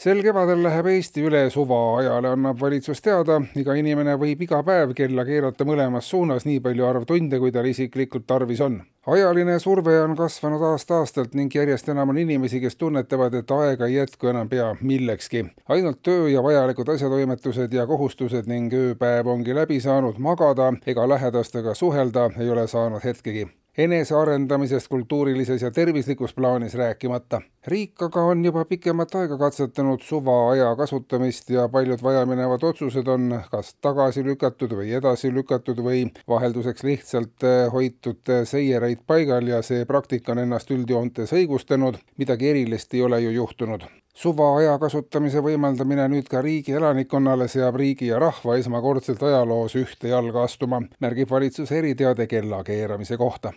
[0.00, 5.26] sel kevadel läheb Eesti üle suvaajale, annab valitsus teada, iga inimene võib iga päev kella
[5.28, 8.78] keerata mõlemas suunas nii palju arv tunde, kui tal isiklikult tarvis on.
[9.06, 13.98] ajaline surve on kasvanud aasta-aastalt ning järjest enam on inimesi, kes tunnetavad, et aega ei
[13.98, 15.44] jätku enam pea millekski.
[15.68, 21.74] ainult töö ja vajalikud asjatoimetused ja kohustused ning ööpäev ongi läbi saanud, magada ega lähedastega
[21.74, 27.40] suhelda ei ole saanud hetkegi enesearendamisest kultuurilises ja tervislikus plaanis rääkimata.
[27.66, 33.74] Riik aga on juba pikemat aega katsetanud suvaaja kasutamist ja paljud vajaminevad otsused on kas
[33.84, 40.32] tagasi lükatud või edasi lükatud või vahelduseks lihtsalt eh, hoitud seiereid paigal ja see praktika
[40.32, 43.84] on ennast üldjoontes õigustanud, midagi erilist ei ole ju juhtunud.
[44.16, 50.48] Suvaaja kasutamise võimaldamine nüüd ka riigi elanikkonnale seab riigi ja rahva esmakordselt ajaloos ühte jalga
[50.48, 53.52] astuma, märgib valitsuse eriteade kella keeramise kohta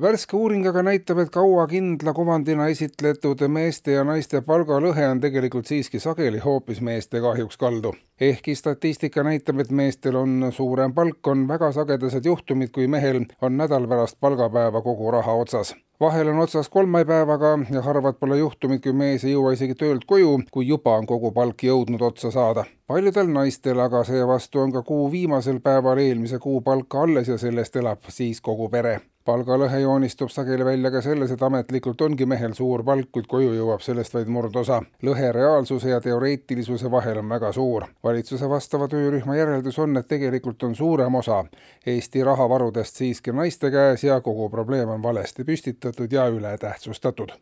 [0.00, 6.00] värske uuring aga näitab, et kauakindla kuvandina esitletud meeste ja naiste palgalõhe on tegelikult siiski
[6.00, 7.94] sageli hoopis meeste kahjuks kaldu.
[8.20, 13.56] ehkki statistika näitab, et meestel on suurem palk, on väga sagedased juhtumid, kui mehel on
[13.56, 18.92] nädal pärast palgapäeva kogu raha otsas vahel on otsas kolmapäevaga ja harvad pole juhtumid, kui
[18.92, 22.64] mees ei jõua isegi töölt koju, kui juba on kogu palk jõudnud otsa saada.
[22.86, 27.76] paljudel naistel aga seevastu on ka kuu viimasel päeval eelmise kuu palka alles ja sellest
[27.76, 32.84] elab siis kogu pere palgalõhe joonistub sageli välja ka selles, et ametlikult ongi mehel suur
[32.84, 34.82] palk, kuid koju jõuab sellest vaid murdosa.
[35.02, 37.86] lõhe reaalsuse ja teoreetilisuse vahel on väga suur.
[38.04, 41.44] valitsuse vastava töörühma järeldus on, et tegelikult on suurem osa
[41.86, 47.32] Eesti rahavarudest siiski naiste käes ja kogu probleem on valesti püstitatud ja ületähtsustatud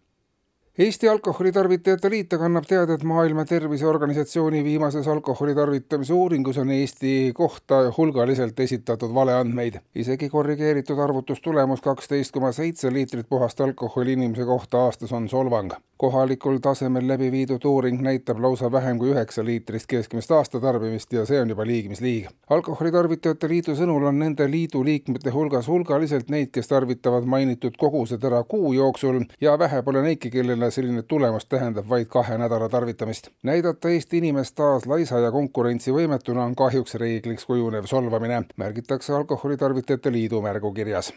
[0.80, 7.10] Eesti Alkoholitarvitajate Liit aga annab teada, et Maailma Terviseorganisatsiooni viimases alkoholi tarvitamise uuringus on Eesti
[7.36, 9.76] kohta hulgaliselt esitatud valeandmeid.
[9.94, 15.76] isegi korrigeeritud arvutustulemus kaksteist koma seitse liitrit puhast alkoholi inimese kohta aastas on solvang.
[16.00, 21.40] Kohalikul tasemel läbi viidud uuring näitab lausa vähem kui üheksa liitrist keskmist aastatarbimist ja see
[21.42, 22.30] on juba liig mis liig.
[22.56, 28.40] alkoholitarvitajate liidu sõnul on nende liidu liikmete hulgas hulgaliselt neid, kes tarvitavad mainitud kogused ära
[28.54, 33.28] kuu jooksul ja vähe pole neidki, kellele selline tulemus tähendab vaid kahe nädala tarvitamist.
[33.42, 40.40] näidata Eesti inimest taas laisa ja konkurentsivõimetuna on kahjuks reegliks kujunev solvamine, märgitakse Alkoholitarvitajate Liidu
[40.40, 41.12] märgukirjas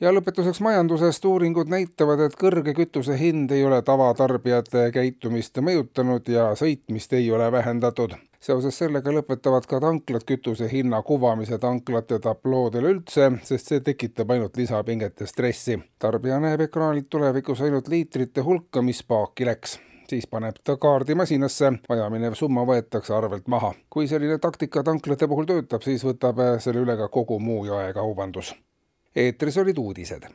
[0.00, 1.24] ja lõpetuseks majandusest.
[1.24, 7.52] uuringud näitavad, et kõrge kütuse hind ei ole tavatarbijate käitumist mõjutanud ja sõitmist ei ole
[7.52, 8.14] vähendatud.
[8.40, 14.56] seoses sellega lõpetavad ka tanklad kütuse hinna kuvamise tanklate tabloodel üldse, sest see tekitab ainult
[14.56, 15.78] lisapinget ja stressi.
[15.98, 19.78] tarbija näeb ekraanilt tulevikus ainult liitrite hulka, mis paaki läks
[20.08, 23.74] siis paneb ta kaardi masinasse, vajaminev summa võetakse arvelt maha.
[23.90, 28.54] kui selline taktika tanklate puhul töötab, siis võtab selle üle ka kogu muu jaekaubandus
[29.14, 30.28] eetris olid uudised